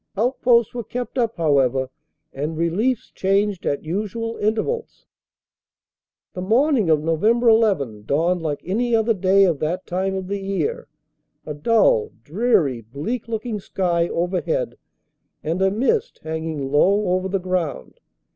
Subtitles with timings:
[0.17, 1.91] Outposts were kept up, however,
[2.33, 5.05] and reliefs changed at usual intervals.
[6.33, 7.21] "The morning of Nov.
[7.21, 10.87] 1 1 dawned like any other day of that time of the year,
[11.45, 14.75] a dull, dreary, bleak looking sky over head
[15.43, 17.99] and a mist hanging low over the ground.